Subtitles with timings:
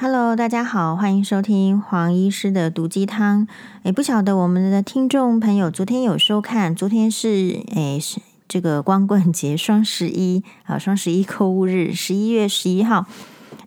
[0.00, 3.48] Hello，大家好，欢迎收听黄医师的毒鸡汤。
[3.82, 6.72] 诶，不晓得我们的听众朋友昨天有收看？
[6.72, 13.06] 昨天是诶是这个光棍节，双十一啊，双十一购物日，十一月十一号，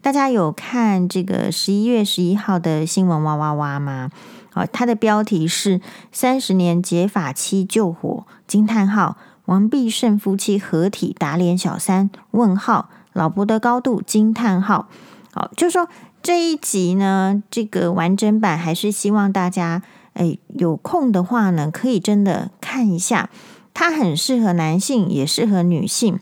[0.01, 4.09] 大家有看这个十一月十一号的新闻哇哇哇吗？
[4.53, 5.81] 好，它的标题是
[6.13, 9.17] “三十年结发妻救火”，惊叹号！
[9.47, 12.87] 王必胜夫妻合体打脸小三，问号！
[13.11, 14.87] 老婆的高度，惊叹号！
[15.33, 15.89] 好，就是说。
[16.23, 19.81] 这一集呢，这个完整版还是希望大家，
[20.13, 23.29] 诶，有空的话呢，可以真的看一下。
[23.73, 26.19] 它很适合男性，也适合女性。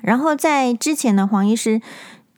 [0.00, 1.80] 然后在之前呢，黄医师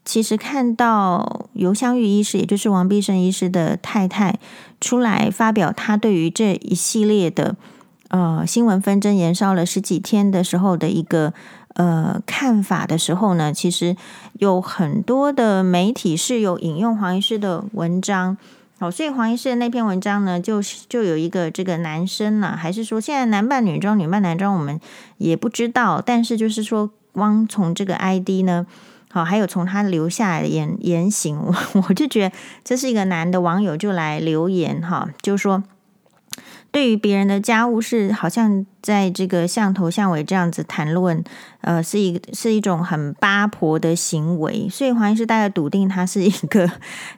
[0.05, 4.39] 其实看到游香玉医师，也就是王必胜医师的太太，
[4.81, 7.57] 出来发表他对于这一系列的
[8.09, 11.33] 呃新闻纷争延烧了十几天的时候的一个。
[11.75, 13.97] 呃，看法的时候呢，其实
[14.35, 18.37] 有很多的媒体是有引用黄医师的文章，
[18.79, 24.79] 哦，所以黄医师的那篇文章呢，就就有一个这个男生呢，还是说现在男扮女装、女扮男装，我们
[25.17, 28.67] 也不知道，但是就是说，光从这个 ID 呢，
[29.11, 31.55] 好，还有从他留下来的言言行，我
[31.89, 35.63] 我就觉得这是一个男的网友就来留言哈，就说。
[36.73, 41.23] 对于别人的家务事，好像在这个像头像尾这样子谈论，
[41.61, 44.67] 呃，是一是一种很八婆的行为。
[44.71, 46.69] 所以黄医师大概笃定他是一个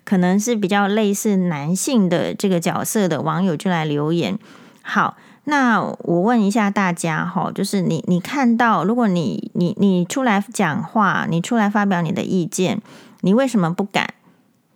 [0.05, 4.36] 可能是比较类似男性的这个角色的网友，就来留言。
[4.82, 12.82] 好，那我问一下大家哈，就是你你看到，如果你你你出来讲话，你出来发表你的意见，
[13.20, 14.14] 你为什么不敢？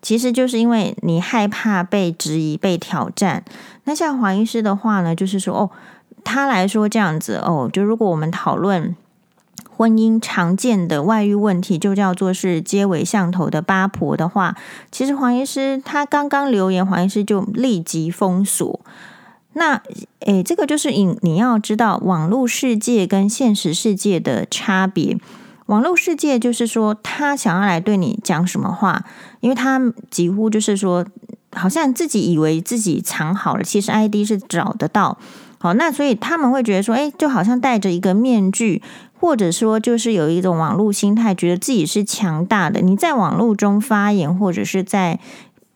[0.00, 3.42] 其实就是因为你害怕被质疑、被挑战。
[3.89, 5.70] 那像黄医师的话呢，就是说哦，
[6.22, 8.95] 他来说这样子哦，就如果我们讨论
[9.75, 14.55] 婚姻常见的外遇问题，就叫做是接尾巷头的八婆的话，
[14.92, 18.78] 其实黄医师他刚刚留言，黄医师就立即封锁。
[19.55, 19.80] 那
[20.20, 25.17] 诶，这个就是你你要知道网络世界跟现实世界的差别。
[25.67, 29.05] 网络世界就是说，他想要来对你讲什么话，
[29.41, 29.80] 因为他
[30.11, 31.05] 几乎就是说，
[31.53, 35.19] 好像自己以为自己藏好了，其实 ID 是找得到。
[35.59, 38.83] 好，那所以他们会觉得说，诶，就好像戴着一个面具，
[39.19, 42.81] 或者说就是有一种网络心态，觉得自己是强大的。
[42.81, 45.19] 你在网络中发言，或者是在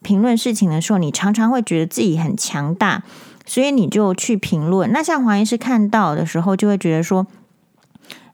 [0.02, 3.02] 评论事情的时候，你常常会觉得自己很强大，
[3.44, 4.92] 所以你就去评论。
[4.92, 7.26] 那像黄医师看到的时候，就会觉得说。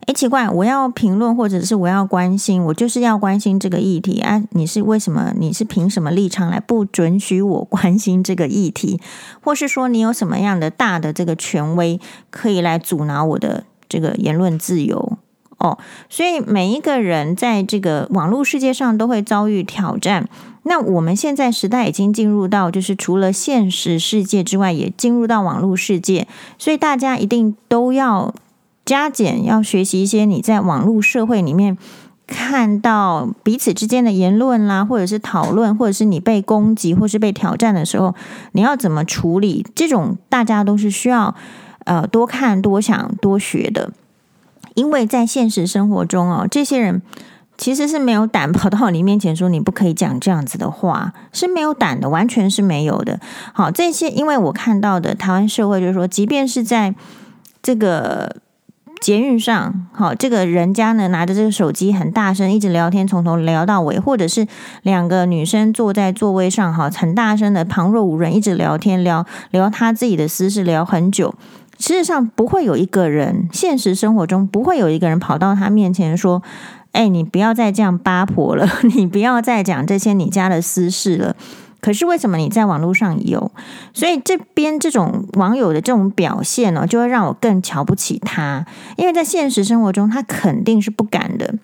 [0.09, 4.41] 诶，奇怪，我要评论或者是我要关心，我就是要关心这个议题啊！
[4.53, 5.31] 你是为什么？
[5.37, 8.99] 你是凭什么立场来不准许我关心这个议题？
[9.43, 11.99] 或是说你有什么样的大的这个权威
[12.31, 15.19] 可以来阻挠我的这个言论自由？
[15.59, 15.77] 哦，
[16.09, 20.27] 所以每一个人在这个网络世界上都会遭遇挑战。
[20.63, 26.27] 那我们现在时代已经进入到，就是除了现实世界之外，也进入到网络世界，
[26.57, 28.33] 所以大家一定都要。
[28.89, 31.77] 加减要学习一些你在网络社会里面
[32.25, 38.15] 看到彼此之间的言论啦，或者是讨论，或者是你被攻击或是被挑战的时候，
[38.53, 39.63] 你要怎么处理？
[39.75, 41.35] 这种大家都是需要
[41.85, 43.91] 呃多看多想多学的，
[44.73, 47.03] 因为在现实生活中哦，这些人
[47.59, 53.19] 其实是没有胆跑到你面前说你不可以讲这样子的话，是没有胆的，完全是没有的。
[53.53, 56.95] 好，这些因为我看到的台湾社会就是说，即便是在
[57.61, 58.37] 这个。
[59.01, 64.45] 捷运上，好，这个人家呢拿着这个手机很大声，一直聊天，从头聊到尾，或者是
[64.83, 71.33] 两个女生坐在座位上，哈，很大声的旁若无人，一直聊天，聊聊他自己的私事，聊很久。
[71.77, 76.43] 事实上，不会有一个人，现实生活中不会有一个人跑到他面前说
[76.91, 81.35] ：“哎，你不要再这样八婆了， 你不要再讲这些你家的私事了。”
[81.81, 83.51] 可是为什么你在网络上有？
[83.93, 88.65] 所以这边这种网友的这种表现呢，就会让我更瞧不起他，
[88.97, 91.55] 因为在现实生活中他肯定是不敢的。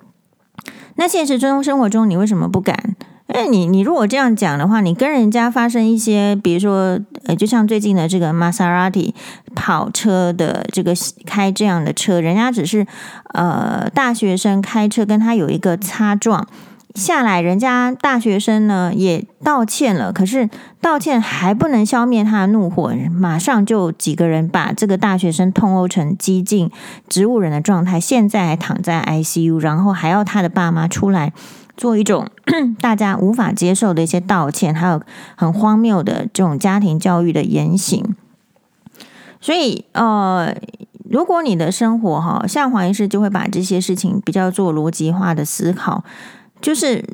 [0.95, 2.95] 那现实中生活中你为什么不敢？
[3.27, 9.13] 哎，你你如果这样讲的话，你跟人家发生一些，比如说呃，就像最近的这个玛莎拉蒂
[9.55, 10.93] 跑车的这个
[11.25, 12.85] 开这样的车，人家只是
[13.33, 16.47] 呃大学生开车，跟他有一个擦撞。
[16.95, 20.49] 下来，人家大学生呢也道歉了，可是
[20.79, 26.71] 道歉还不能消灭他的怒火，马上就几个人把这个大学生通殴成激进
[27.09, 31.33] 植物人的状态，现在还躺在 ICU，然后还要他的爸妈出来
[31.75, 32.29] 做一种
[32.79, 35.01] 大家无法接受的一些道歉，还有
[35.35, 38.15] 很荒谬的这种家庭教育的言行。
[39.41, 40.55] 所以，呃，
[41.09, 46.05] 如果你的生活哈，像黄医师就会把这些事情比较做逻辑化的思考。
[46.65, 47.05] 就是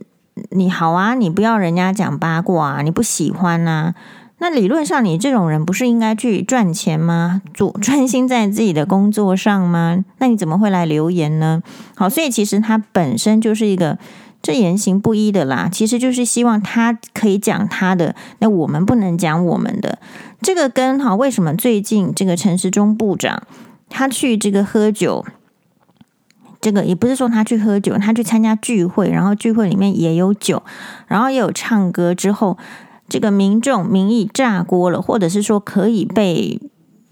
[0.52, 3.94] 你好啊，你不要人家讲八卦啊，你不喜欢啊。
[4.38, 7.42] 那理论上，你这种人不是应该去赚钱吗？
[7.54, 10.06] 主 专心在自己的工作上吗？
[10.20, 11.62] 那你怎么会来留言呢？
[11.96, 14.00] 好，所以其实他本身就是一个
[14.42, 15.68] 这言行不一的啦。
[15.70, 20.00] 其实就是希望他可以讲他的，那我们不能讲我们的。
[20.42, 23.44] 这个跟哈，为什么最近这个陈时中部长
[23.90, 25.26] 他去这个喝酒？
[26.62, 30.64] 这个也不是说他去喝酒，他去参加聚会，然后聚会里面也有酒，
[31.08, 32.58] 然后也有唱歌之后。
[33.10, 36.62] 这个民众民意炸锅了，或者是说可以被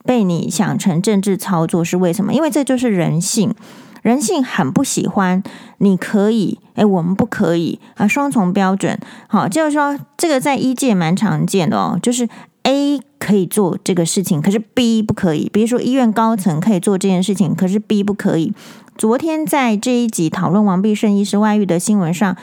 [0.06, 2.34] 被你想成政治操作，是为什么？
[2.34, 3.54] 因为这就是人性，
[4.02, 5.44] 人性很不喜欢
[5.80, 8.98] 你可以，哎，我们不可以啊，双重标准。
[9.28, 12.30] 好，就是说这个在医界蛮常见的哦，就是
[12.64, 15.50] A 可以做这个事情，可是 B 不可以。
[15.52, 18.54] 比如说医院高层可以做这件事情，可是 B 不可以。
[19.00, 22.36] 昨天在这一集讨论王必胜医师外遇的新闻上。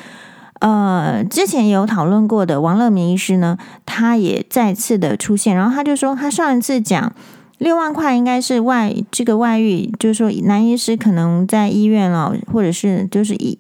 [0.61, 7.13] 呃，之前有讨论过的王乐明医师呢，他也再次的出现，然后他就说，他上一次讲
[7.59, 13.59] 六万块应该是外这个外遇，就是说男医师可能在医院哦，或者是就是一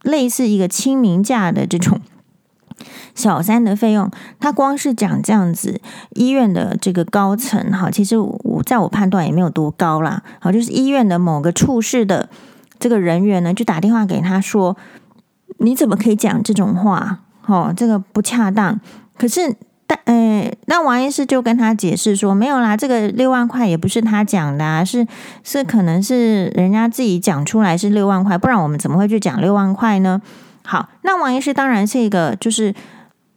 [0.00, 2.00] 类似一个清明假的这种
[3.14, 4.10] 小三的费用，
[4.40, 5.80] 他光是讲这样子
[6.14, 12.28] 医院的这个高层哈，其实我在我判断也没有多高啦，好，就是医院的某个处室的
[12.78, 14.76] 这个人员呢，就打电话给他说。
[15.58, 17.20] 你怎么可以讲这种话？
[17.46, 18.80] 哦，这个不恰当。
[19.16, 19.54] 可是，
[19.86, 25.06] 但呃，那王医师就跟他解释说，没有啦，这个六万块也不是他讲的啊，是
[25.44, 30.20] 是可能是人家自己讲出来是六万块，不然我们怎么会去讲六万块呢？
[30.64, 32.74] 好，那王医师当然是一个就是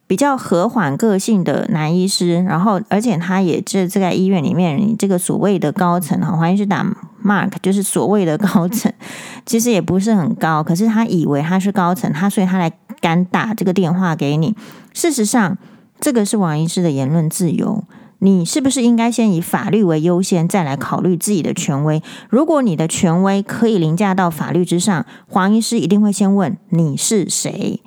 [0.08, 6.86] 比较和缓个性的男医师，然后而且他也这这在医院里面你这个所谓的高层哈，王医师打。
[7.26, 8.94] Mark 就是所谓的高层，
[9.48, 12.72] 其实也不是很高，可是他以为他是高层，他所以他来
[13.02, 14.56] 敢打这个电话给你。
[14.94, 15.58] 事实上，
[16.00, 17.84] 这个是王医师的言论自由，
[18.20, 22.04] 你是不是应该先以法律为优先，再来考虑自己的权威？
[22.30, 27.82] 如果你的权威可以凌驾到法律之上，黄医师一定会先问你是谁。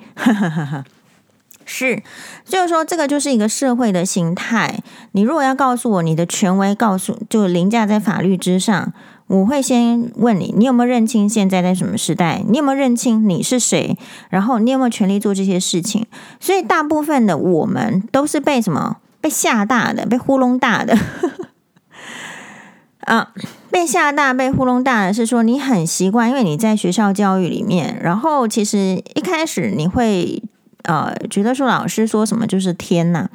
[1.71, 2.01] 是，
[2.43, 4.81] 就是说，这个就是一个社会的形态。
[5.11, 8.91] 你如果要告诉我你的权威，告诉就凌驾在法律之上。
[9.27, 12.43] 我会先问你，你有没有认清现在在什么时代？
[12.49, 13.95] 你有没有认清你是谁？
[14.31, 16.07] 然后你有没有权利做这些事情？
[16.39, 18.97] 所以大部分的我们都是被什么？
[19.21, 20.97] 被吓大的，被糊弄大的。
[23.05, 23.31] 啊，
[23.69, 30.41] 被吓大、被糊弄大的是说你很习惯，因为你在学校教育里面，然后其实一开始你会
[30.83, 33.29] 呃觉得说老师说什么就是天呐。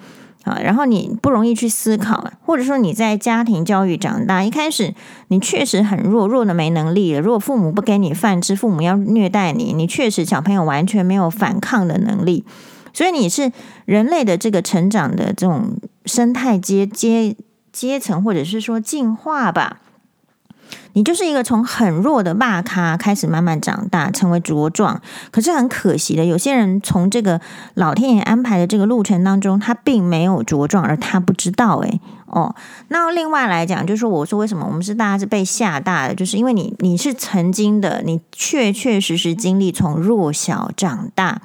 [0.45, 4.95] 啊，然后你不容易去思考，或者说你在家庭教育长大，一开始
[5.29, 7.21] 你确实很弱，弱的没能力了。
[7.23, 12.45] 如果父母不给你饭吃，父母要虐待你，你确实小朋友完全没有反抗的能力。
[12.93, 13.53] 所以你是
[13.87, 17.35] 人类的这个成长的这种生态阶阶
[17.73, 19.81] 阶层，或者是说进化吧。
[20.95, 25.01] 你就是一个从很弱的肉咖开始慢慢长大，成为茁壮。
[25.31, 27.41] 可是很可惜的，有些人从这个
[27.75, 31.79] 老天爷安排的这个路程当中，他并没有茁壮，而他不知道。
[31.79, 32.55] 诶哦，
[32.89, 41.41] 那另外来讲，就是，我说为什么我们是大家是被吓大的，就是因为你你是曾经的，你确确实实经历从弱小长大，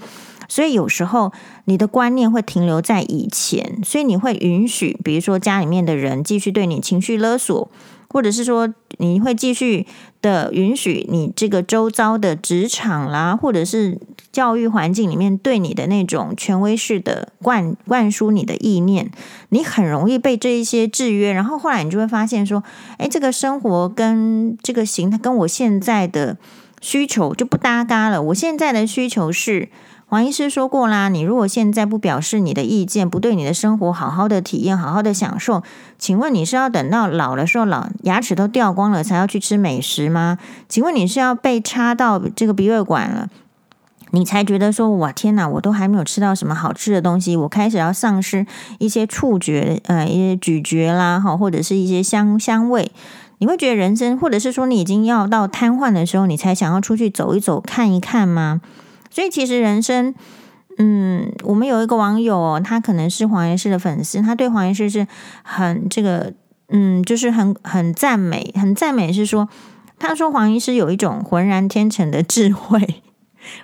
[0.48, 1.32] 所以有时候
[1.66, 7.70] 你的观念会停留在以前，所以你会允许，比如说家里面的人继续对你情绪勒索。
[8.10, 9.86] 或者是说，你会继续
[10.22, 14.00] 的允许你这个周遭的职场啦，或者是
[14.32, 19.12] 教育环境里面对你的那种权威式的灌灌输你的意念，
[19.50, 21.32] 你很容易被这一些制约。
[21.32, 22.64] 然后后来你就会发现说，
[22.98, 26.38] 哎，这个生活跟这个形态跟我现在的
[26.82, 28.22] 需求就不搭嘎了。
[28.24, 29.70] 我现在的需求是。
[30.10, 35.62] 黄医师说过啦，你如果现在不表示你的意见，不对你的生活好好的体验，好好的享受，
[36.00, 40.40] 请问你是要等到老的时候，老牙齿都掉光了才要去吃美食吗？
[40.68, 43.30] 请问你是要被插到这个鼻胃管了，
[44.10, 48.48] 你才觉得说哇天哪，我都还没有吃到什么好吃的东西，我开始要丧失
[48.80, 52.92] 一些触觉，呃，一些咀嚼啦，哈，或者是一些香香味，
[53.38, 58.62] 你会觉得人生，或者是说你已经要到瘫痪的时候，你才想要出去走一走，看一看吗？
[59.10, 60.14] 所以其实人生，
[60.78, 65.08] 嗯，我们有一个网友，他可能是黄医师的粉丝，他对黄医师是
[65.44, 66.34] 很这个，
[66.70, 69.50] 嗯，就是很很赞美，很赞美是说，
[69.98, 73.02] 他说黄医师有一种浑然天成的智慧，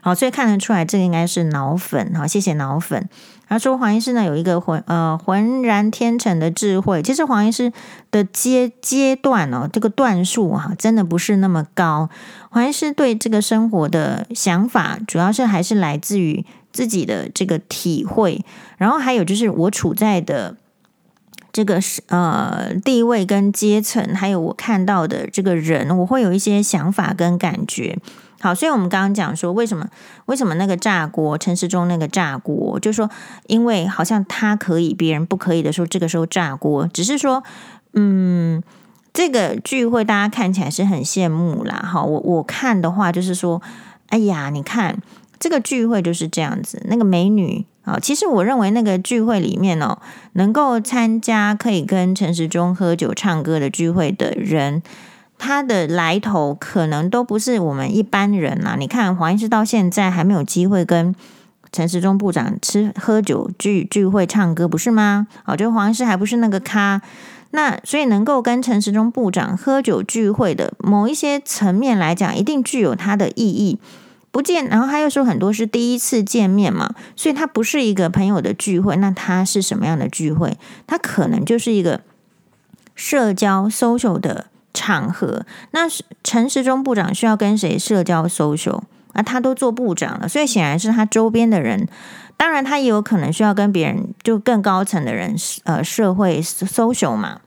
[0.02, 3.08] 好，所以看得出来这个应该是脑粉，好，谢谢脑粉。
[3.48, 7.72] 他说黄医师呢有一个浑呃浑然天成的智慧，其实黄医师
[8.10, 12.10] 的阶阶段哦，这个段数哈，真的不是那么高。
[12.50, 18.44] 黄医师对这个生活的想法，主要是还是来自于自己的这个体会，
[18.78, 20.56] 然后还有就是我处在的
[21.52, 28.00] 这个是呃地位跟阶层，还有我看到的这个人，我会有一些想法跟感觉。
[28.42, 29.88] 好，所以我们刚刚讲说，为什么
[30.26, 33.10] 为什么那个炸锅陈时中那个炸锅，就是说，
[33.48, 37.44] 因为好像他可以，别人不可以的时候，这个时候炸锅，只是说，
[37.94, 38.62] 嗯，
[39.14, 41.78] 这个聚会大家看起来是很羡慕啦。
[41.92, 43.62] 哈，我我看的话就是说，
[44.10, 44.98] 哎呀，你看
[45.40, 49.98] 这个聚会就是这样子，那个美女啊，其实我认为那个聚会里面哦，
[50.34, 54.84] 能够参加可以跟陈时中喝酒唱歌的聚会的人。
[55.38, 58.76] 他的来头可能都不是我们一般人呐、啊。
[58.78, 61.14] 你看黄医师到现在还没有机会跟
[61.72, 65.28] 陈时中部长吃喝酒聚聚会唱歌，不是吗？
[65.46, 67.02] 哦，就黄医师还不是那个咖。
[67.52, 73.78] 那所以能够跟陈时中部长喝酒聚会的某一些层面来讲，一定具有它的意义。
[74.32, 78.98] 不见，然后他又说很多是第一次见面嘛，所以他不是一个朋友的聚会。
[78.98, 80.58] 那他是什么样的聚会？
[80.86, 82.02] 他可能就是一个
[82.96, 84.48] 社交 social 的。
[84.76, 85.88] 场合，那
[86.24, 88.82] 陈时中部长需要跟谁社交 social
[89.14, 89.24] 啊？
[89.24, 91.88] 他都做部长了，所以显然是他周边的人。
[92.38, 97.40] 当然，他也有可能需要跟别人就更高层的人呃社会 social 嘛。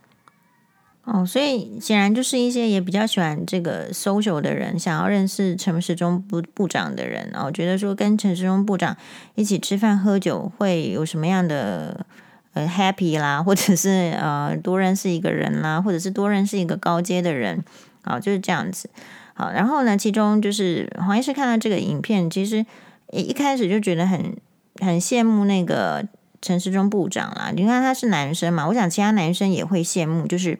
[1.04, 8.96] 哦，所以显然就是一些也比较喜欢这个 social 的人，想要认识陈时中部部长的人，然后觉得说跟陈时中部长
[9.34, 12.06] 一起吃饭喝酒会有什么样的。
[12.52, 17.62] 很 happy 啦，或者是呃多认识一个人啦，或者是多认识一个高阶的人，
[18.02, 18.90] 好，就是这样子。
[19.34, 22.66] 好，然后呢，其中就是黄医师看到这个影片，其实
[23.12, 24.36] 一开始就觉得很
[24.80, 26.04] 很羡慕那个
[26.42, 27.52] 陈时中部长啦。
[27.54, 30.58] 你看他是男生嘛，我想其他男生也会羡慕，就是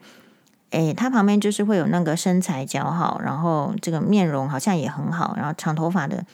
[0.71, 6.25] 诶，他旁边就是会有那个身材姣好，然后这个面容好像也很好，然后长头发的。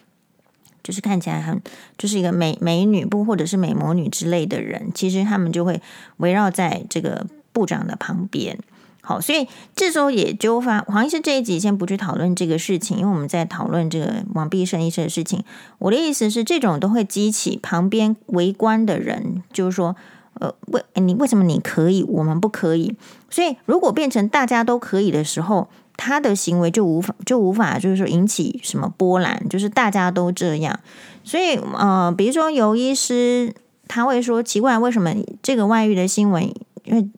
[0.85, 1.61] 就是看起来很，
[1.97, 5.81] 就是一个美美女部或者是美魔女之类的人，其实他们就会
[6.19, 8.59] 围绕在这个部长的旁边。
[9.01, 15.43] 好，所以这时候也就发黄医师这一集先不去讨论这个事情，因为我们在讨论这个王必胜医生的事情。
[15.79, 19.97] 我的意思是，这种都会激起旁边围观的人，就是说，
[20.35, 22.95] 呃，为你为什么你可以，我们不可以？
[23.31, 25.69] 所以如果变成大家都可以的时候。
[25.97, 30.79] 他的行为就无法就无法就是说引起什么波澜，就是大家都这样，
[31.23, 33.55] 所以呃，比如说尤医师
[33.87, 36.43] 他会说奇怪，为什么这个外遇的新闻，
[36.85, 37.09] 因为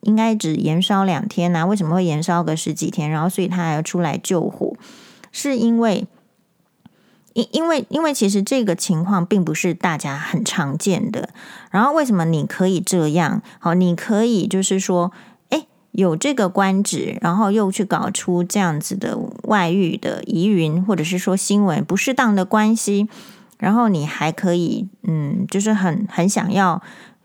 [0.00, 3.10] 应该只延烧两天啊，为什么会延烧个十几天？
[3.10, 4.74] 然后所以他还要出来救火，
[5.30, 6.06] 是因为
[7.34, 11.28] 因因为因为其实这个情况并不是大家很常见的。
[11.70, 13.42] 然后为什么你可以这样？
[13.58, 15.12] 好，你可以就是说。
[15.92, 23.08] 有这个官职，然后又去搞出这样子的外遇的疑云，或者是说新闻不适当的关系，
[23.58, 26.82] 然后你还可以，嗯，就是很很想要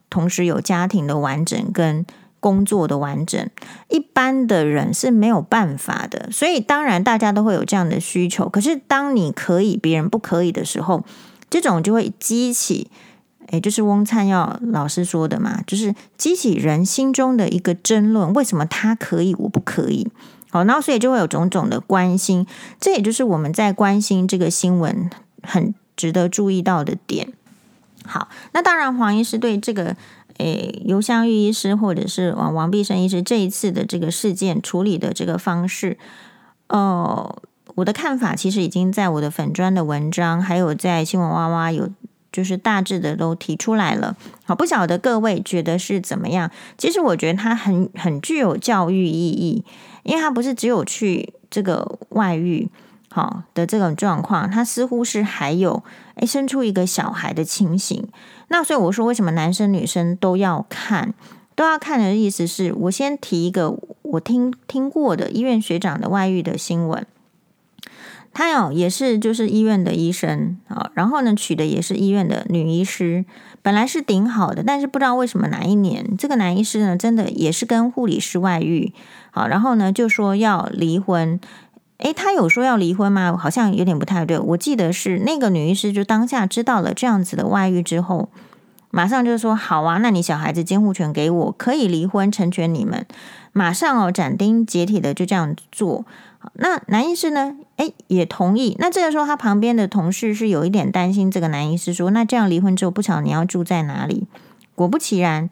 [0.10, 2.06] 同时有家庭的完整跟
[2.40, 3.50] 工作的完整，
[3.90, 6.30] 一般的人是没有办法的。
[6.32, 11.04] 所以当然大家都会有这样的需求，可是当你可以，别人不可以的时候，
[11.50, 12.92] 这种就会激起。
[13.48, 20.06] 诶，就是翁灿耀老师说的嘛，就是激起人心中的一个争论：为什么他可以，我不可以？
[20.50, 22.46] 好，然后所以就会有种种的关心。
[22.80, 25.10] 这也就是我们在关心这个新闻
[25.44, 27.32] 很值得注意到的点。
[28.06, 29.96] 好，那当然黄医师对这个
[30.38, 35.98] 诶尤湘玉医师或者是王王必胜医师这一次的这个事件处理的这个方式，
[36.68, 37.38] 哦，
[37.76, 41.90] 我的看法其实已经在我的粉砖的文章，还有在新闻哇哇有。
[42.38, 44.16] 就是大致的都提出来了，
[44.46, 46.52] 好，不晓得各位觉得是怎么样？
[46.78, 49.66] 其实我觉得它很很具有教育意义，
[50.04, 52.70] 因为它不是只有去这个外遇
[53.10, 55.84] 好的这种状况，它似乎是还有
[56.18, 58.08] 诶生出一个小孩的情形。
[58.50, 61.16] 那所以我说，为什么男生女生都要看，
[61.56, 67.04] 都要看的意思是我先提一个我听听过的医院学长的外遇的新闻。
[68.34, 73.26] 他哦也是就是医院的医生啊，然后呢娶的也是医院的女医师，
[73.62, 78.94] 本来是顶好的，但是不知道为什么哪一年这个男医师呢，真的也是跟护理师外遇，
[79.32, 81.40] 好，然后呢就说要离婚，
[81.98, 83.36] 诶，他有说要离婚吗？
[83.36, 88.30] 好像有点不太对，我记得是那个女医师就当下知道了这样子的外遇之后，
[88.98, 93.06] 马上就说好啊，那你小孩子监护权给我，可以离婚成全你们，
[93.54, 96.04] 马上哦斩钉截铁的就这样做。
[96.54, 97.56] 那男医师呢？
[97.76, 98.76] 诶，也同意。
[98.80, 101.30] 那这个时候，他旁边的同事是有一点担心。
[101.30, 104.26] 这个男医师说：“那这样离婚之后，不晓得你要住在哪里？”
[104.74, 105.48] 果不其然，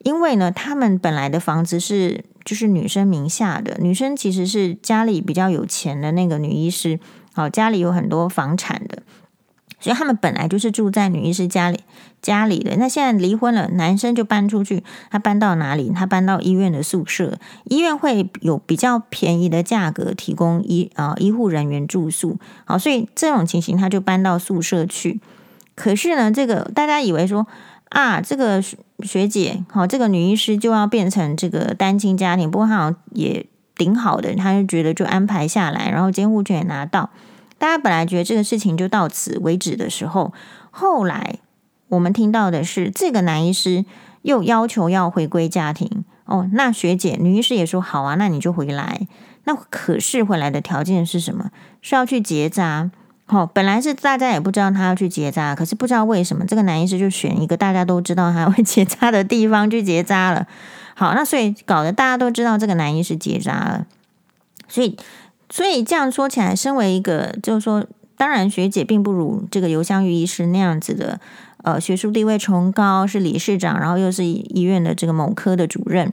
[0.00, 7.00] 因为呢，他们本来的房子是就是女生名下的，女生其实是家里比较有钱的那个女医师，
[7.32, 9.02] 好，家里有很多房产的，
[9.80, 11.80] 所以他们本来就是住在女医师家里
[12.22, 12.76] 家里的。
[12.76, 15.90] 那现在离婚了，男生就搬出去，他搬到哪里？
[15.90, 22.38] 他搬到医院的宿舍，医院会有比较便宜的价格提供医啊、呃、医护人员住宿。
[22.64, 25.20] 好，所以这种情形他就搬到宿舍去。
[25.74, 27.46] 可是呢，这个大家以为说
[27.88, 28.62] 啊，这个
[29.00, 37.10] 学姐好，这个女医师就要变成这个单亲家庭，不过她好像也挺好的，她就觉得就安排下来，然后监护权也拿到。
[37.58, 40.32] 大家本来觉得这个事情就到此为止的时候，
[40.70, 41.38] 后来
[41.92, 43.84] 我们听到的是，这个男医师
[44.22, 46.04] 又要求要回归家庭。
[46.24, 49.06] 哦，那学姐女医师也说好啊，那你就回来。
[49.44, 51.50] 那可是回来的条件是什么？
[51.80, 52.90] 是要去结扎。
[53.26, 60.46] 哦，本来是大家也不知道他要去结扎，可是不知道为什么这个男医师就选一个大家都知道他会结扎的地方去结扎了。
[60.94, 63.86] 好，那所以搞得大家都知道这个男医师结扎了，
[64.66, 64.96] 所以。
[65.50, 67.84] 所以这样说起来，身为一个，就是说，
[68.16, 71.20] 当然学姐并不如这个游香玉医师那样子的，
[71.62, 76.12] 呃，学术地位崇高，是理事长，然后又是医院的这个某科的主任。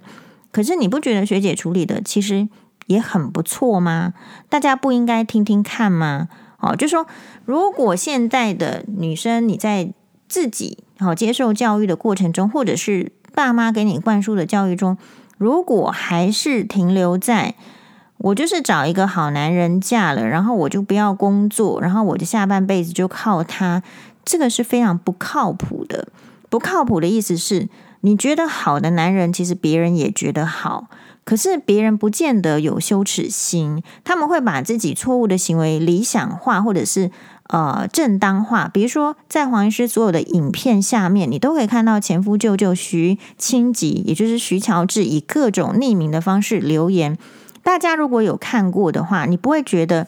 [0.51, 2.47] 可是你不觉得学姐处理的其实
[2.87, 4.13] 也很不错吗？
[4.49, 6.27] 大家不应该听听看吗？
[6.59, 7.05] 哦，就说
[7.45, 9.93] 如果现在的女生你在
[10.27, 14.97] 自己好接受教育的过程中，或者是爸妈给你灌输的教育中，
[15.37, 17.55] 如果还是停留在
[18.17, 23.81] 我就是找一个好男人嫁了，然后我就不要工作，然后我的下半辈子就靠他，
[24.29, 26.07] 这个是非常不靠谱的。
[26.51, 27.67] 不靠谱的意思是，
[28.01, 30.87] 你觉得好的男人，其实别人也觉得好，
[31.23, 37.09] 可是别人不见得有羞耻心，他们会把自己错误的行为理想化，或者是
[37.47, 38.69] 呃正当化。
[38.71, 47.17] 比如说，在黄医师所有的影片下面，你都可以看到前夫舅舅徐清吉，也就是徐乔治，以各种匿名的方式留言。
[47.63, 50.07] 大家如果有看过的话，你不会觉得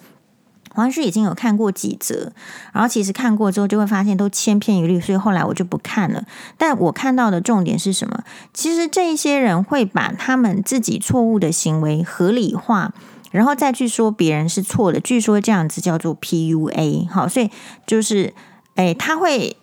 [0.74, 2.32] 黄医师已经有看过几则，
[2.74, 6.24] 然后其实看过之后就会发现都千篇一律，所以后来我就不看了。
[6.58, 8.24] 但我看到的重点是什么？
[8.54, 12.94] 其实这一些人会把他们自己错误的行为合理化，
[13.32, 15.00] 然后再去说别人是错的。
[15.00, 17.50] 据说这样子叫做 PUA，好，所以
[17.86, 18.34] 就是
[18.76, 19.58] 诶，他会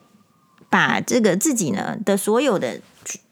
[0.68, 2.80] 把这个自己呢的所有的。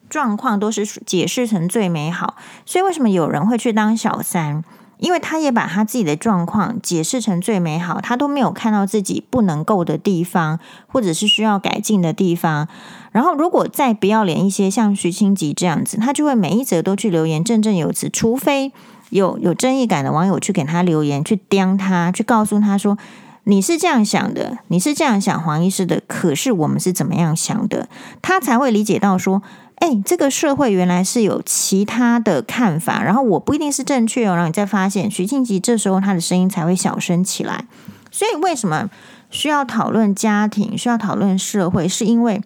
[0.08, 4.62] 状况都是解释成最美好，所以为什么有人会去当小三？
[4.98, 12.68] 因为他也把他自己的状况解释成最美好，他都没有看到自己不能够的地方，或者是需要改进的地方。
[13.12, 18.08] 然后，如果再不要脸一些，像徐清吉这样子，他就会每一则都去留言，振振有词。
[18.08, 18.72] 除非
[19.10, 22.96] 有有争议感的网友去给他留言，去刁他，去告诉他说
[23.44, 27.88] ：“你是这样想的，你是这样想黄医师的，可是我们是怎么样想的？”
[28.22, 29.42] 他才会理解到说。
[29.76, 34.34] 哎，这个社会原来是有其他的看法，然后我不一定是正确哦。
[34.34, 37.66] 然后你再发现徐静吉这时候他的声音才会小声起来。
[38.10, 38.88] 所以为什么
[39.30, 41.86] 需要讨论家庭，需要讨论社会？
[41.86, 42.42] 是因为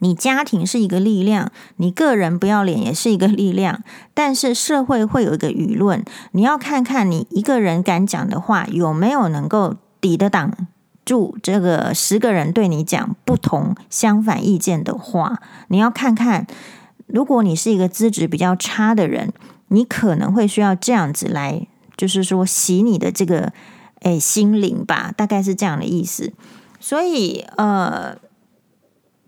[0.00, 10.52] 你家庭是一个力量，你个人不要脸也是一个力量，但是社会会有一个舆论，你要看看你一个人敢讲的话有没有能够抵得挡。
[11.04, 16.46] 住这个十个人对你讲不同相反意见的话，你要看看，
[17.06, 19.32] 如果你是一个资质比较差的人，
[19.68, 23.52] 你可能会需要这样子来，就是说洗你的这个
[24.02, 26.32] 诶心灵吧，大概是这样的意思。
[26.78, 28.16] 所以呃，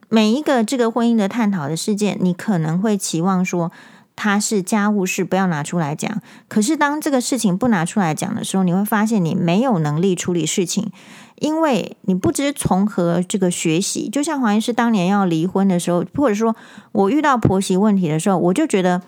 [0.08, 3.72] 每一个这个婚姻的探讨的事件，你可能会期望说
[4.14, 6.22] 他是家务事，不要拿出来讲。
[6.48, 10.92] 可是当这个事情不拿出来讲的时候，你会发现你没有能力处理事情。
[11.36, 16.54] 因为你不知从何这个学习，就像黄医师当年要离婚的时候，或者说
[16.92, 19.02] 我遇到婆媳问题的时候，我就觉得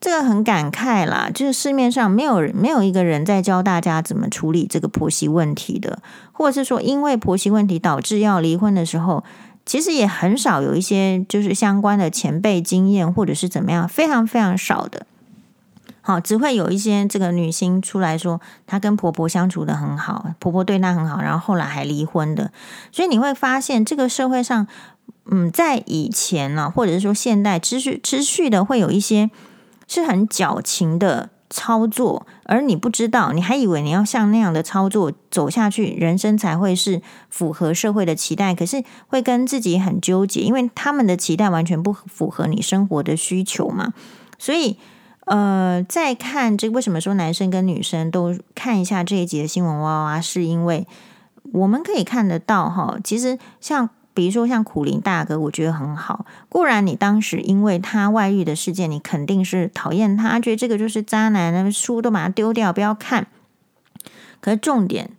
[0.00, 1.28] 这个很感慨啦。
[1.34, 5.98] 就是市面上没有人没有一个人在教大家怎么处理这个婆媳问题的，
[6.32, 9.24] 或者是说因为婆媳问题导致要离婚的时候，
[9.66, 15.06] 其实也很少有一些就是相关的前辈经验，或者是怎么样，非常非常少的。
[16.08, 22.50] 好，只会有一些这个女星出来说，她跟婆婆相处得很好，婆婆对她很好，然后后来还离婚的。
[22.90, 24.66] 所以你会发现，这个社会上，
[25.30, 29.30] 嗯，在以前呢，或者是说现代，持续持续的会有一些
[29.86, 43.92] 是很矫情的操作，而你不知道，你还以为你要像那样的操作走下去，人生才会是符合社会的期待，可是会跟自己很纠结，因为他们的期待完全不符合你生活的需求嘛，
[44.38, 44.78] 所以。
[45.28, 50.20] 呃，再看这，为什么说男生跟女生都看一下这一集的新闻哇哇？
[50.20, 50.86] 是因为
[51.52, 56.26] 我们可以看得到哈，其实像比如说像苦苓大哥，我觉得很好。
[56.48, 63.26] 固然你当时因为他外遇的事件，你肯定是讨厌他，觉得这个就是渣男，那书都把他丢掉，不要看。
[64.40, 65.10] 可是重点，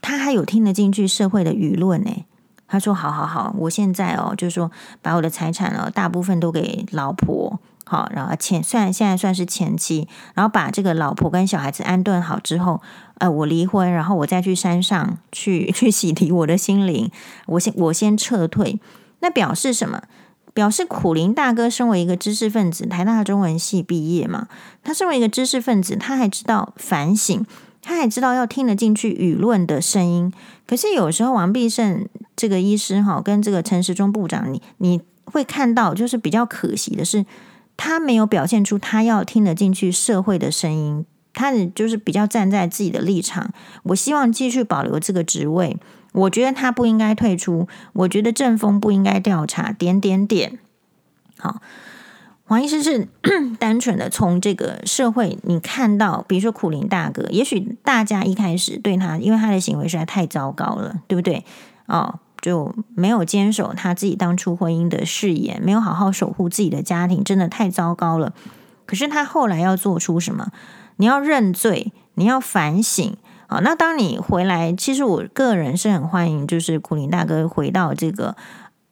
[0.00, 2.24] 他还有听得进去社会的舆论呢。
[2.68, 12.82] 他说：“好好好，我现在哦，就是说把我的财产哦，大部分都给老婆，好，然后前虽然现在算是前妻，然后把这个老婆跟小孩子安顿好之后，
[13.18, 17.10] 呃，我离婚，然后我再去山上去去洗涤我的心灵，
[17.46, 18.80] 我先我先撤退。
[19.20, 20.02] 那表示什么？
[20.52, 24.48] 表示苦苓大哥身为一个知识分子，台大中文系毕业嘛，
[24.82, 27.46] 他身为一个知识分子，他还知道反省。”
[27.88, 30.32] 他还知道要听得进去舆论的声音，
[30.66, 37.24] 可是有时候王必胜这个医师哈，跟这个陈时中部长，你你会看到，就是比较可惜的是，
[37.76, 43.52] 他没有表现出他要听得进去社会的声音，他就是比较站在自己的立场。
[43.84, 45.76] 我希望继续保留这个职位，
[46.12, 50.58] 我觉得他不应该退出，我觉得政风不应该调查，点点点，
[51.38, 51.60] 好。
[52.48, 53.08] 黄医师是
[53.58, 61.44] 单纯的从这个社会，你看到，比如说苦苓大哥，也许大家一开始对他，因为他的行为实在太糟糕了，对不对？
[61.86, 68.32] 哦，就没有坚守他自己当初婚姻的誓言，没有好好守护自己的家庭，真的太糟糕了。
[68.86, 70.52] 可是他后来要做出什么？
[70.98, 73.16] 你要认罪，你要反省。
[73.48, 78.36] 好，那当你回来，其实我个人是很欢迎，就是苦苓大哥回到这个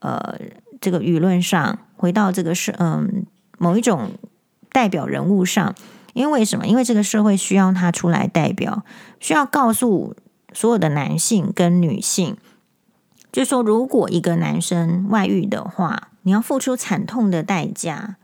[0.01, 0.37] 呃
[0.81, 3.25] 这个舆论上，回到这个是嗯。
[3.57, 4.11] 某一种
[4.73, 5.77] 代表人物上，
[6.13, 6.67] 因为什么？
[6.67, 8.85] 因为这个社会需要他出来代表，
[9.21, 10.17] 需要告诉
[10.53, 12.37] 所有的男性跟女性，
[13.35, 18.15] 就说，如果一个男生外遇的话，你要付出惨痛的代价，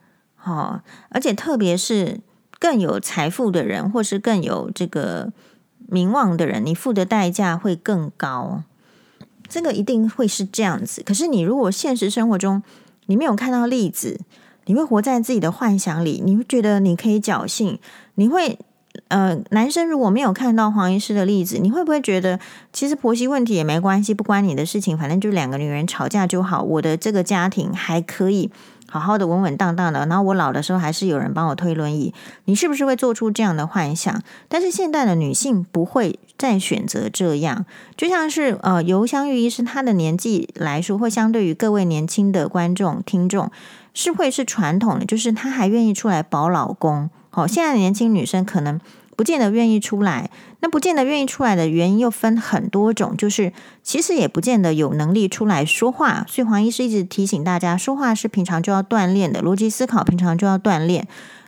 [0.45, 2.21] 哦，而且特别是
[2.61, 5.33] 更有财富的人，或是更有这个
[5.89, 8.63] 名望的人，你付的代价会更高。
[9.49, 11.03] 这个一定会是这样子。
[11.03, 12.63] 可是你如果现实生活中
[13.07, 14.21] 你没有看到例子，
[14.67, 17.81] 你会活在自己的幻想里，你会觉得你可以侥幸，
[18.15, 18.61] 你会
[19.09, 22.39] 呃，男生如果没有看到黄医师的例子，你会不会觉得
[22.73, 28.51] 其实婆媳问题也没关系，不关你的事情，反正就两个女人吵架就好，我的这个家庭还可以
[28.89, 32.13] 好好的稳稳当当的，然后我老的时候还是有人帮我推轮椅，
[32.47, 34.23] 你是不是会做出这样的幻想？
[34.49, 37.65] 但是现代的女性不会再选择这样，
[37.97, 43.51] 就像是呃，尤香玉医师她的年纪来说，会相对于各位年轻的观众听众。
[43.93, 47.11] 是会是传统的，就是她还愿意出来保老公。
[47.31, 48.81] 好，现在的年轻女生可能
[49.17, 56.25] 不见得愿意出来，那不见得愿意出来的原因又分很多种，就是其实也不见得有能力出来说话。
[56.29, 61.07] 所以黄医师一直提醒大家，说话是平常就要锻炼的，逻辑思考平常就要锻炼。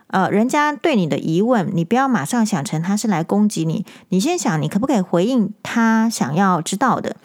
[0.09, 7.17] 呃，人家对你的疑问，你不要马上想成他是来攻击你，你先想你可不可以回应他想要知道的，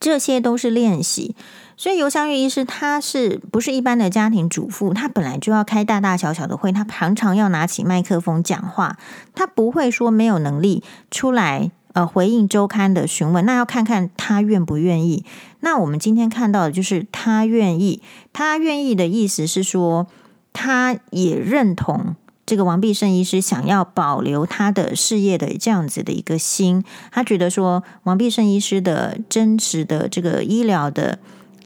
[0.00, 1.36] 这些都是练习。
[1.80, 4.92] 所以尤香玉医师，她是不是一般的家庭主妇？
[4.92, 8.98] 她本来就要开大大小小的会，她常常要拿起麦克风讲话，
[9.34, 13.46] 她不会说没有能力出来呃回应周刊的询问。
[13.46, 15.24] 那要看看她愿不愿意。
[15.60, 18.02] 那我们今天看到的就是她愿意，
[18.34, 20.06] 她愿意的意思是说，
[20.52, 22.14] 她也认同
[22.44, 26.84] 这个王必胜医师想要保留他的事业的这样子的一个心。
[27.10, 31.18] 他觉得说，王必胜医师的真实的这个医疗的。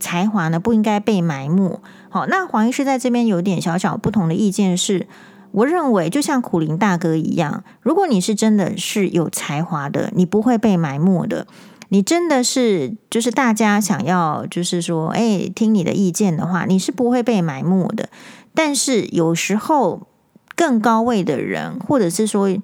[0.05, 1.81] 才华呢，不应该被埋没。
[2.11, 5.07] 好，那黄医师在这边有点小小不同的意见是，
[5.53, 11.47] 我认为就像苦苓大哥一样，如果你是真的是有才华的，你不会被埋没的。
[11.89, 18.11] 你真的是就是大家想要就是说，哎，听你的意见的话，你是不会被埋没的。
[18.55, 20.07] 但是有时候
[20.55, 22.55] 更高位的人，或者是说，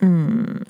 [0.00, 0.62] 嗯，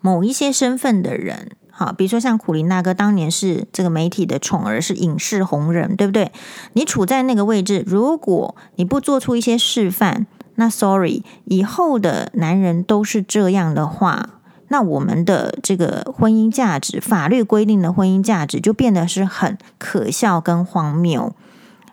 [0.00, 1.52] 某一些身份的人。
[1.78, 6.32] 好，比如说像苦林大哥当年是这个媒体的宠儿，是影视红人，对不对？
[6.72, 14.30] 你处在那个位置，如果你不做出一些示范，那 sorry，以后的男人都是这样的话，
[14.66, 21.32] 那我们的这个婚姻价值，法律规定的婚姻价值就变得是很可笑跟荒谬。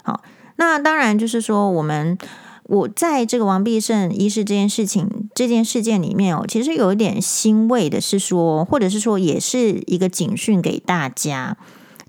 [0.02, 0.22] 好，
[0.56, 2.18] 那当然就是说我们。
[2.68, 11.58] 我在这个王必胜医师这件事情这件事件里面哦，其实有一点欣慰的是说，或者是说，也是一个警讯给大家，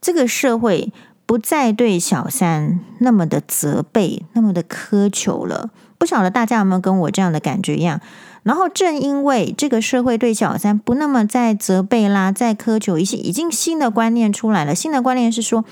[0.01, 0.91] 这个社会
[1.27, 5.71] 不再对小三那么的责备，那么的苛求了。
[5.99, 8.01] 不晓得大家有没有跟我这样的感觉一样？
[8.43, 14.75] 然后正因为这个社会对小三不那么再责备啦，再苛求一些，已经新的观念出来了。
[14.75, 15.67] 新的观念是说，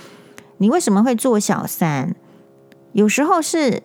[0.58, 2.14] 你为什么会做小三？
[2.92, 3.82] 有时候是。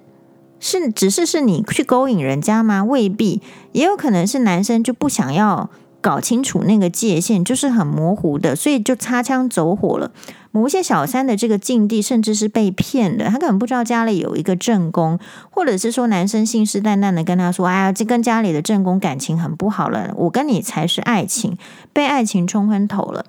[0.60, 2.84] 是，只是是你去勾引人家吗？
[2.84, 3.42] 未必，
[3.72, 5.70] 也有可能是男生就不想要
[6.02, 10.12] 搞清楚那个界限，就是很模糊的，所以就擦枪走火了。
[10.52, 15.20] 某些小三的这个境地，甚至是被骗的，他根本不知道家里有一个正宫，
[15.52, 21.56] 或者是说男生信誓旦旦的跟他说：“哎呀，这跟家里的正宫感情很不好了，我跟你才是爱情，
[21.94, 23.26] 被爱情冲昏头了。”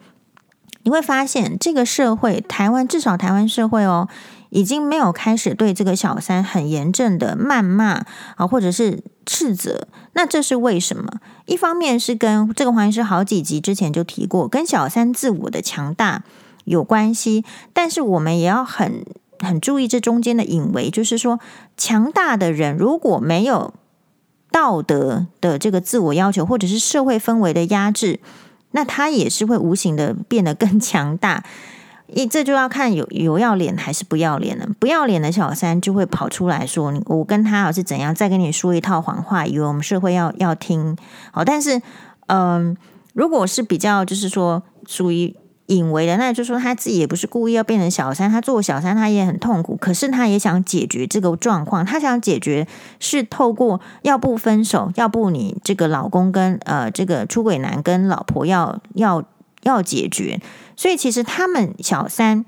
[0.82, 4.08] 你会发现这个社会，台湾至少台湾社会哦，
[4.50, 8.04] 已经没有开始对这个小三很严正的谩骂
[8.36, 9.88] 啊，或者是斥责。
[10.12, 11.20] 那这是为什么？
[11.46, 16.22] 一方面是跟这个黄医师好几集之前就提过，跟小三自我的强大
[16.64, 17.44] 有关系。
[17.72, 19.04] 但是我们也要很
[19.38, 21.40] 很注意这中间的隐微，就是说，
[21.76, 23.72] 强大的人如果没有
[24.50, 28.20] 道德的这个自我要求，或者是社会氛围的压制。
[28.72, 31.42] 那他也是会无形的变得更强大，
[32.12, 34.66] 一这就要看有有要脸还是不要脸了。
[34.78, 40.96] 不要脸的小三就会跑出来说：“我跟他是怎样，再跟你说一套谎话，以为我们社会要要听。”
[41.32, 41.80] 好，但是
[42.26, 42.76] 嗯，
[43.14, 45.36] 如果是比较就是说属于。
[45.70, 52.66] 隐微的，那就是说他自己也不是故意要变成小三，他做小三他也很痛苦，可是他也想解决这个状况，他想解决
[52.98, 59.22] 是透过要不分手，要不你这个老公跟呃这个出轨男跟老婆要要
[59.62, 60.40] 要解决，
[60.80, 62.46] 所以其实他们小三。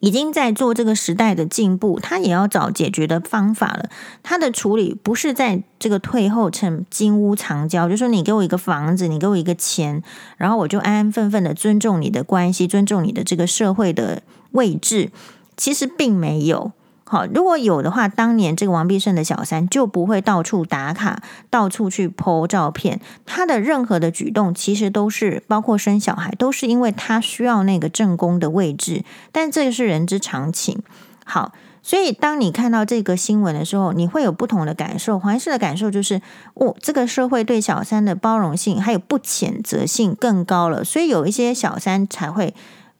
[0.00, 3.88] 已经在做这个时代的进步，他也要找解决的方法了。
[4.22, 10.02] 他的处理不是在这个退后成金屋藏娇，就说你给我一个房子，你给我一个钱，
[10.36, 15.10] 然后我就安安分分的尊重你的关系，尊重你的这个社会的位置。
[15.56, 16.72] 其实并没有。
[17.08, 23.00] 好，如果有的话，当年这个王必胜的小三就不会到处打卡，到处去 po 照片。
[23.24, 29.04] 他的任何的举动，其实都是包括生小孩，都是因为他需要那个正宫的位置。
[29.30, 30.82] 但这个是人之常情。
[31.24, 35.16] 好，所以当你看到这个新闻的时候，你会有不同的感受。
[35.16, 36.20] 黄医师的感受就是，
[36.54, 42.52] 哦，这个社会对小三的包容性还有不谴责性更高了，所以有一些小三才会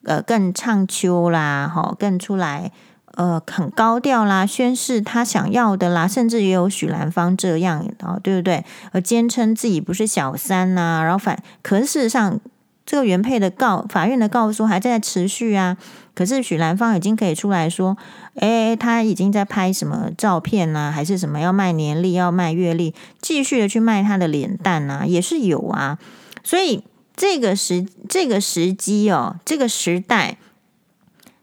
[0.05, 2.71] 呃更唱秋啦，哈，更出来。
[3.17, 8.63] 呃，很高调啦，宣誓他想要的啦，甚至也有许兰芳这样啊，对不对？
[8.93, 12.39] 而坚称自己不是小三呐、然后反，可是事实上，
[12.85, 15.79] 这个原配的告法院的告诉还在持续啊。
[16.15, 17.97] 可是许兰芳已经可以出来说，
[18.35, 25.99] 诶，他已经在拍什么照片呐、还是什么要卖年历、要卖月历，继续的去卖他的脸蛋呐、啊，也是有啊。
[26.45, 26.85] 所以
[27.17, 30.37] 这个时这个时机哦，这个时代。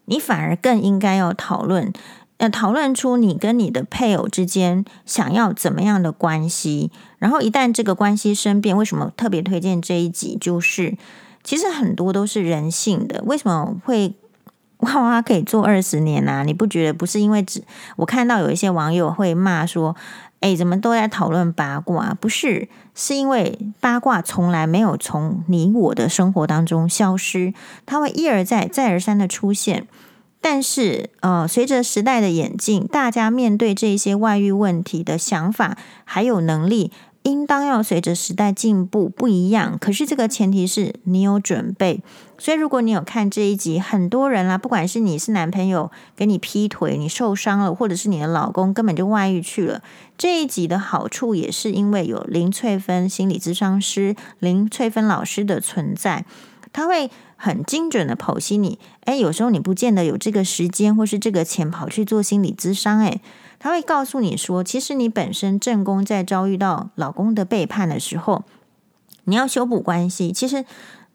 [0.06, 1.94] 你反而更应该要讨论，
[2.38, 6.92] 呃，讨论出你跟你的配偶之间想要怎么样的关系。
[7.18, 10.38] 然后一旦这个关系生变，为什么特别推荐这一集？
[10.39, 10.98] 就是
[11.44, 13.24] 其实很多都是人性的。
[13.26, 14.13] 为什么会
[14.80, 16.32] 娃娃可以做二十年呢？
[16.32, 16.44] 啊？
[16.44, 17.63] 你不觉得不是因为只
[17.96, 19.96] 我看到有一些网友会骂说，
[20.44, 22.14] 哎，怎么都在讨论八卦？
[22.20, 27.54] 不是，是因为八卦从来没有从你我的生活当中消失，
[27.86, 29.88] 它会一而再、再而三的出现。
[30.42, 36.92] 但是，呃，随着时代的演进，大家面对这些外遇问题的想法还有能力，
[37.24, 39.78] 应当要随着时代进步不一样。
[39.80, 42.02] 可是，这个前提是你有准备。
[42.38, 49.82] 所以，如果你有看这一集，很多人啦，不管是你是男朋友给你劈腿，你受伤了，或者是你的老公根本就外遇去了，
[50.18, 56.26] 这一集的好处也是因为有林翠芬心理咨商师林翠芬老师的存在，
[56.74, 58.78] 他会很精准的剖析你。
[59.06, 63.22] 诶，有时候你不见得有这个时间或是这个钱跑去做心理咨商，诶，
[63.63, 68.43] 他会告诉你说，其实你本身正宫在遭遇到老公的背叛的时候，
[69.23, 70.65] 你要修补关系，其实。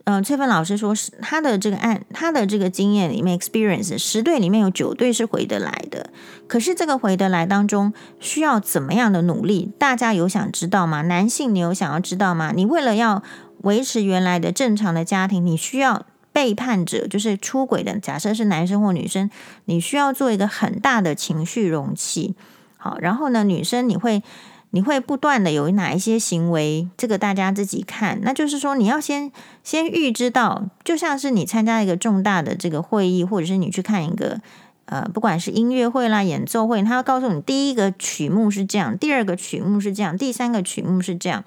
[0.05, 6.09] 嗯、呃，翠芬老师说，是他的这个案，他的这个经验里面，experience 十对里面有九对是回得来的。
[6.47, 9.71] 可是这个回得来当中，需要怎么样的努力？
[9.79, 11.03] 大家有想知道吗？
[11.03, 12.53] 男性，你有想要知道吗？
[12.57, 13.23] 你为了要
[13.65, 16.07] 维持原来的正常的家庭，你需要
[16.39, 19.29] 背叛者，就是出轨的，假设是男生或女生，
[19.65, 22.37] 你需要做一个很大的情绪容器。
[22.77, 24.23] 好，然后呢，女生你会。
[24.71, 26.87] 你会不断的有哪一些行为？
[26.99, 28.21] 这个大家自己看。
[28.23, 29.33] 那就是说，你要先
[29.65, 34.39] 先预知到，就像是你参加一个重大的这个会议，或者是你去看一个
[34.85, 41.43] 呃，不管是音乐会啦、演奏会，他要告诉你第一个曲目是这样，第二个曲目是这样，第三个曲目是这样，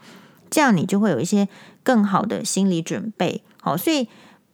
[0.50, 1.48] 这样你就会有一些
[1.84, 3.44] 更好的心理准备。
[3.62, 4.08] 好，所以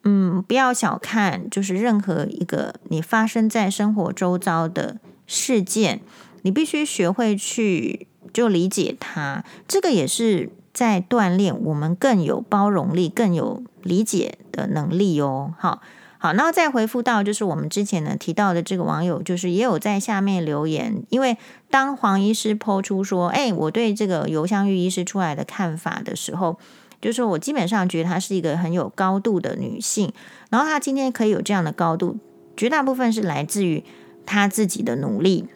[0.08, 6.02] 嗯，不要小看，就是任何一个你发生在生活周遭的事件，
[6.42, 8.08] 你必须学会去。
[8.34, 15.56] 就理解它，这个也是在锻炼我们更有包容力、更有理解的能力哦。
[15.58, 15.82] 好，
[16.20, 21.38] 好，然后再回复到就是我们之前呢提到的这个网友，就是也有在下面留言，因为
[21.72, 26.60] 当黄医师抛出说，哎，我对这个游香玉医师出来的看法的时候，
[27.02, 30.12] 就是我基本上觉得她是一个很有高度的女性，
[30.50, 32.18] 然后她今天可以有这样的高度，
[32.56, 33.84] 绝大部分是来自于
[34.26, 35.48] 她自己的努力。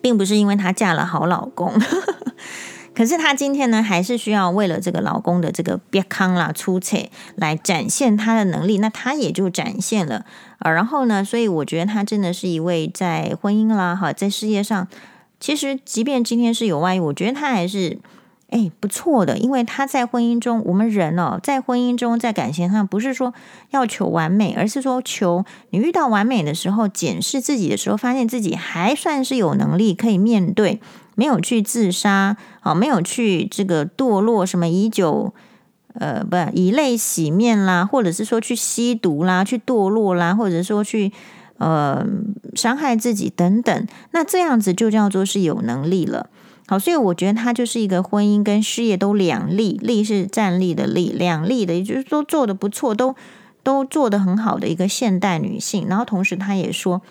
[0.00, 1.72] 并不是因为她嫁了好老公，
[2.94, 10.26] 可是她今天呢，还是需要为了这个老公的这个别康啦出彩来展现她的能力，那她也就展现了
[10.58, 10.70] 啊。
[10.70, 14.86] 然后呢，所以我觉得她真的是一位在婚姻啦哈，在事业上，
[15.40, 17.98] 其实即便今天是有外遇，我觉得她还是。
[18.54, 23.34] 哎，不错的，因为他在婚姻中，我们人哦，在婚姻中，在感情上，不是说
[23.72, 30.80] 要求完美，而是说求你遇到完美的时候，检视自己的时候，发现自己还算是有能力可以面对，
[31.16, 35.34] 没有去自杀，啊，没有去这个堕落，什么以酒，
[35.94, 41.12] 呃，不，以泪洗面啦，或者是说去吸毒啦，去堕落啦，或者说去
[41.58, 42.06] 呃
[42.54, 46.30] 伤害自己等等，那这样子就叫做是有能力了。
[46.66, 53.14] 好，所以我觉得她就是一个婚姻跟事业都两立，立是站立的立，两立的，也就是说做得不错，都
[53.62, 55.86] 都做得很好的一个现代女性。
[55.86, 57.02] 然后同时，她也说，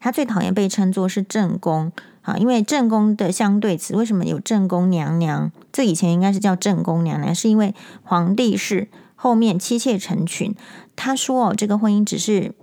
[0.00, 5.52] 她最讨厌被称作是正宫啊，因为正宫的相对词，为什么有正宫娘娘？
[5.70, 10.54] 这以前应该是叫正宫娘娘，是因为皇帝是后面妻妾成群。
[10.96, 12.54] 她说哦，这个婚姻只是。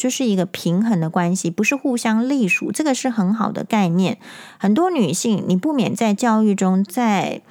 [0.00, 4.16] 就是一个平衡的关系，不是互相隶属，这个是很好的概念。
[4.56, 7.42] 很多女性，你不免在教育中，在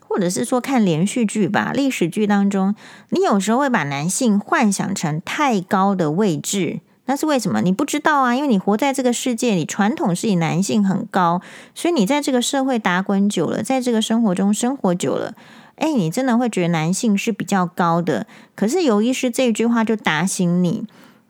[0.00, 2.74] 或者是说看连续剧吧、历史剧当中，
[3.10, 7.60] 你有时候会把男性幻想成太高的位置，那是为什么？
[7.60, 11.42] 你不知道啊，因为你活在这个世界里，传统是以男性很高，
[11.74, 15.34] 所以你在这个社会打滚久了，在这个生活中生活久了，
[15.76, 18.26] 哎，你真的会觉得男性是比较高的。
[18.56, 20.86] 可是尤医师这一句话就打醒你。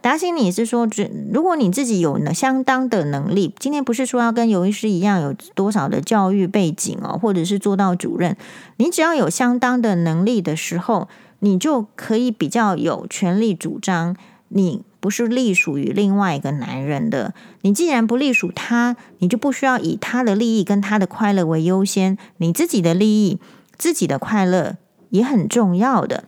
[0.08, 0.88] 打醒你是说，
[1.30, 8.34] 如果你自己有呢相当的能力，今天不是说要跟游医师一样有多少的教育背景哦，或者是做到主任，
[8.78, 11.08] 你只要有相当的能力的时候，
[11.40, 14.16] 你就可以比较有权力主张，
[14.48, 17.34] 你不是隶属于另外一个男人的。
[17.60, 23.38] 你既然不隶属他，你就不需要以他的利益跟他的快乐为优先，你自己的利益、
[23.76, 24.78] 自己的快乐
[25.10, 26.24] 也很重要的。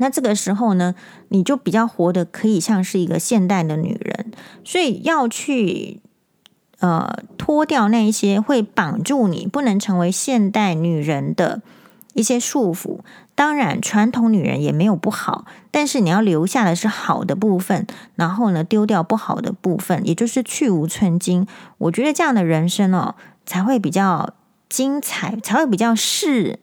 [0.00, 0.94] 那这个时候呢，
[1.28, 4.32] 你就比较活得可以像是一个现代的女人，
[4.64, 6.00] 所以要去
[6.78, 11.60] 呃脱掉那一些会绑住你不能成为现代女人的
[12.14, 13.00] 一些束缚。
[13.34, 21.46] 当然，传统女人也没有不好，但是你要留下的是好的部分，然后呢，丢掉不好的部分，也就是去无存菁。
[21.76, 24.34] 我觉得这样的人生哦，才会比较
[24.68, 26.58] 精彩，才会比较适。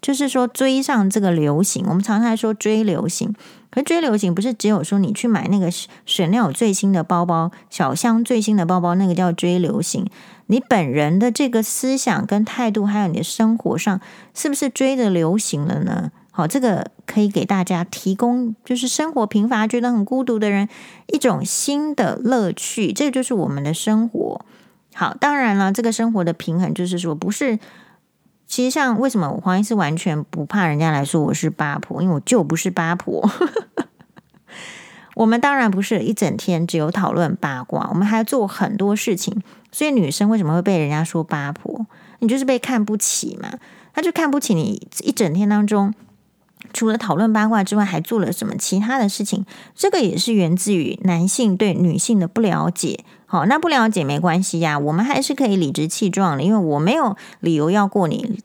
[0.00, 3.34] 就是说追上这个流行，我们常常说追流行，
[3.70, 5.70] 可是追流行不是只有说你去买那个
[6.06, 10.06] Chanel 最新的包包，小香最新的包包，那个叫追流行。
[10.46, 14.00] 你本人的这个思想跟态度，还有你的生活上，
[14.34, 16.10] 是不是追着流行了呢？
[16.30, 20.68] 好，这个可以给大家提供，就是生活贫乏、觉得很孤独的人
[21.12, 22.92] 一种新的乐趣。
[22.92, 24.44] 这就是我们的生活。
[24.94, 27.58] 好，当然了，这个生活的平衡就是说不是。
[28.50, 33.30] 其实，像为什么我黄医师完全不怕人家来说我是八婆，因为我就不是八婆。
[35.14, 39.40] 我们当然不是一整天只有讨论八卦，我们还要做很多事情。
[39.70, 41.86] 所以女生为什么会被人家说八婆？
[42.18, 43.52] 你就是被看不起嘛？
[43.94, 45.94] 他就看不起你一整天当中，
[46.72, 49.44] 除了讨论八卦之外，还做了什么其他的事情？
[49.74, 53.04] 这个也是源自于男性对女性的不了解。
[53.26, 58.40] 好，那不了解没关系呀，我们还是可以理直气壮的，因为我没有理由要过你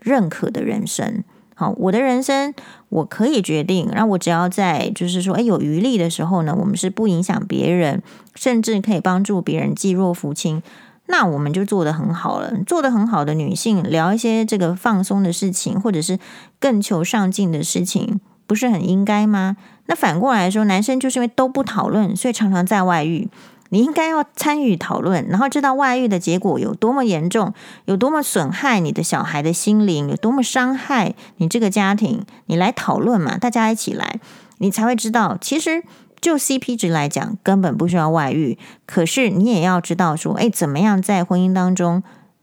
[0.00, 1.22] 认可的人生。
[1.54, 2.52] 好，我的人生
[2.90, 8.02] 我可以决定，那我只要在就是说，诶，有余力的时候呢，我们是不影响别人，
[8.34, 10.62] 甚至可以帮助别人济弱扶倾，
[11.06, 12.52] 那我们就做得很好了。
[12.66, 16.18] 做得很好的女性聊一些这个放松的事情，或者是
[16.58, 19.56] 更求上进的事情，不是很应该吗？
[19.86, 23.28] 那反过来说，男生就是因为都不讨论，所以常常在外遇。
[23.70, 27.52] 你应该要参与讨论，然后知道外遇的结果有多么严重，
[27.86, 32.24] 有多么损害你的小孩的心灵，有多么伤害你这个家庭。
[32.46, 34.20] 你来讨论嘛，大家一起来，
[34.58, 35.82] 你才会知道，其实
[36.20, 38.58] 就 CP 值来讲，根本不需要外遇。
[38.86, 42.02] 可是你也要知道说，哎，怎么样在婚姻当中，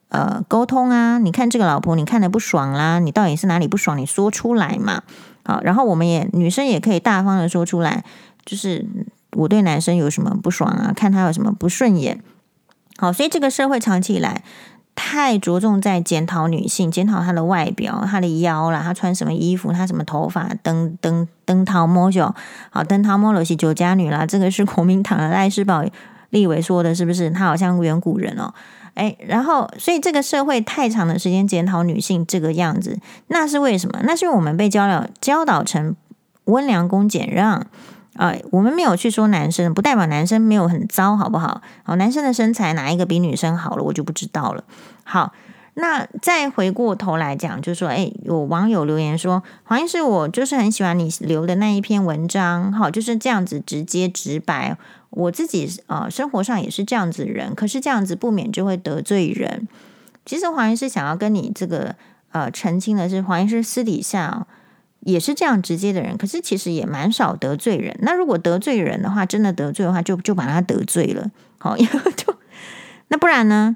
[0.10, 1.18] 呃，沟通啊？
[1.20, 3.98] 你看这个老婆，你看的不爽啦，你到底是哪里不爽？
[3.98, 5.04] 你说出来嘛。
[5.46, 8.04] 好，然后我们也女生也可以大方的说出来，
[8.45, 8.86] 就是。
[9.36, 10.93] 我对男生有什么不爽啊？
[10.95, 12.22] 看他有什么不顺眼。
[12.97, 14.43] 好，所以这个社会长期以来
[14.96, 22.34] 太着重在检讨女性，检讨她的外表、她的腰啦，她穿什么衣服，她什么头发，灯灯灯桃摸酒。
[22.70, 24.26] 好，灯桃摸了是酒家女啦。
[24.26, 25.84] 这个是国民党的赖世宝
[26.30, 27.30] 立委说的，是不是？
[27.32, 28.54] 他好像远古人哦。
[28.94, 34.00] 哎，然后，所以这个社会太长的时间检讨女性这个样子，那是为什么？
[34.04, 35.96] 那是因为我们被教了教导成
[36.46, 37.66] 温良恭俭让。
[38.16, 41.61] 啊、我们没有去说男生，不代表男生没有很糟，好不好？
[41.84, 44.64] 好，男生的身材哪一个比女生好了，我就不知道了。
[45.03, 45.34] 好，
[45.74, 54.78] 那再回过头来讲，就是说，哎，有网友留言说，黄医师，我就是很喜欢你留的那一篇文章，好，就是这样子直接直白。
[55.09, 59.68] 我自己啊、呃，生活上也是这样子人，可是这样子不免就会得罪人。
[60.26, 61.95] 其实黄医师想要跟你这个
[62.32, 64.47] 呃澄清的是，黄医师私底下
[65.06, 67.97] 也是这样直接的人，可是其实也蛮少得罪人。
[68.01, 72.34] 那如果得罪人的话，真的得罪的话，就就把他得罪了，好， 因为就
[73.10, 73.76] 那不然呢？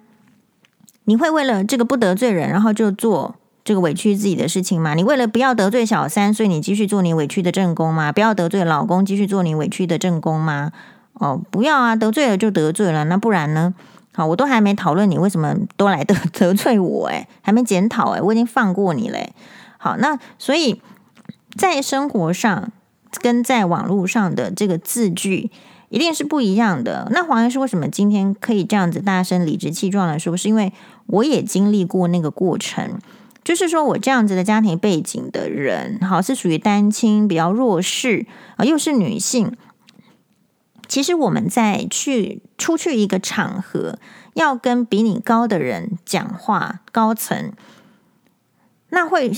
[1.06, 4.94] 你会为了这个不得罪人，然后就做这个委屈自己的事情吗？
[4.94, 8.12] 你为了不要得罪小三，所以你继续做你委屈的正宫吗？
[8.12, 10.72] 不要得罪老公，继续做你委屈的正宫吗？
[11.14, 13.74] 哦，不要啊，得罪了就得罪了，那不然呢？
[14.14, 19.34] 好，我都还没讨论你为什么都来得 得罪我，诶，还没检讨，诶，我已经放过你嘞。
[19.78, 20.82] 好，那所以
[21.58, 22.72] 在生活上
[23.22, 25.50] 跟在网络上的这个字句
[25.90, 27.08] 一定是不一样的。
[27.12, 30.36] 那黄医师为什么今天可以这样子大声理直气壮的说？
[30.38, 30.72] 是因为
[31.08, 33.00] 我也经历过那个过程，
[33.44, 38.26] 就是说我这样子的家庭背景的人，好，是属于单亲，比较弱势
[38.58, 39.56] 啊，又是女性。
[40.88, 44.00] 其实我们在去出去一个场合，
[44.36, 47.52] 要跟比你高的人讲话，高层，
[48.90, 49.32] 那会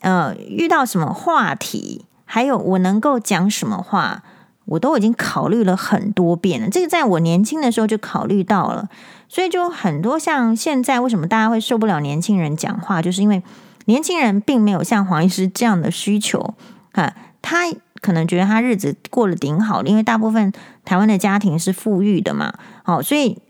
[0.00, 4.22] 呃遇到什么话题，还有我能够讲什么话，
[4.66, 6.68] 我都已经考虑了很多遍了。
[6.68, 8.88] 这个在我年轻的时候就考虑到了，
[9.28, 13.42] 所以就很多像现在为什么大家会受不了年轻人讲话，就是因为
[13.86, 16.54] 年轻人并没有像黄医师这样的需求
[16.92, 17.66] 啊，他。
[18.02, 20.52] 可能觉得他日子过得挺好，因为大部分
[20.84, 22.52] 台湾的家庭是富裕的嘛，
[22.82, 23.40] 好，所以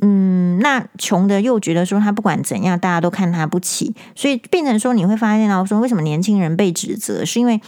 [0.00, 7.60] 嗯，那穷的又觉得说他不管怎样，大家都看他不起，所以变成说你会发现到说，为什么年轻人被指责，是因为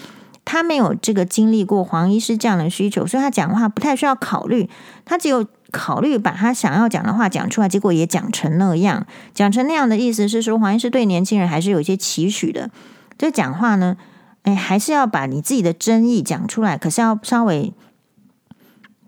[0.44, 4.68] 他没有这个经历过黄医师这样的需求，所以他讲话不太需要考虑，
[5.04, 12.70] 他只有考虑把他想要讲的话讲出来，结果也讲成那样，讲成那样的意思是说黄医师对年轻人还是有一些期许的，
[13.16, 13.96] 这讲话呢。
[14.44, 17.74] 哎，还是要把你自己的争议讲出来，可是要稍微，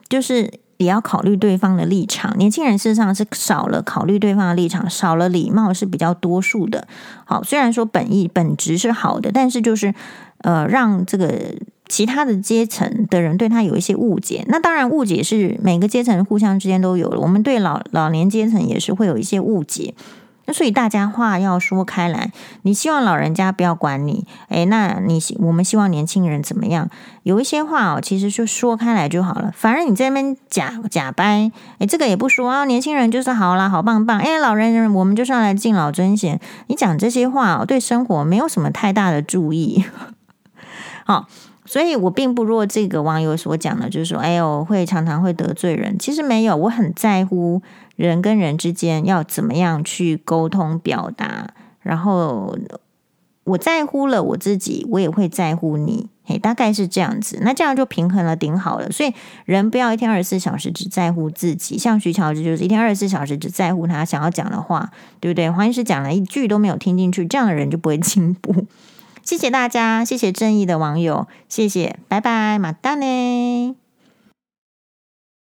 [0.06, 2.36] 就是也要考虑对方的立场。
[2.38, 6.88] 年轻人事实上是少了考虑对方的立场，少了礼貌是比较多数的。
[7.26, 9.94] 好，虽然说本意本质是好的，但是就是
[10.38, 11.54] 呃，让这个
[11.86, 14.42] 其他的阶层的人对他有一些误解。
[14.48, 17.20] 那当然，误解是每个阶层互相之间都有了。
[17.20, 19.92] 我们对老老年阶层也是会有一些误解。
[20.52, 22.32] 所以大家话要说开来，
[22.62, 26.88] 你希望老人家不要管你，诶，那你我们希望年轻人怎么样？
[27.22, 29.52] 有一些话哦，其实就说开来就好了。
[29.54, 36.40] 反正你在那边假假掰，诶，这个也不说啊，年轻人就是好啦，好棒棒，诶，老人我们就是要来敬老尊贤。
[36.68, 39.84] 你讲这些话哦，对生活没有什么太大的注意。
[41.04, 41.26] 好，
[41.64, 45.98] 所以我并不若这个网友所讲的，就是说，哎呦，会常常会得罪人。
[45.98, 47.62] 其实没有，我很在乎。
[48.08, 52.56] 人跟人之间要怎么样去沟通表达，然后
[53.44, 58.90] 我在乎了我自己，我也会在乎你，嘿，大概是这样子，那这样就平衡了，顶好了。
[58.90, 59.12] 所以
[59.44, 64.90] 人不要一天二十四小时只在乎自己，像徐乔治就是一天二十四小时只在乎他想要讲的话，
[65.20, 65.50] 对不对？
[65.50, 68.66] 黄医师讲了一句都没有听进去，这样的人就不会进步。
[69.22, 73.89] 谢谢大家，谢谢正义的网友，谢谢，拜拜，马达呢。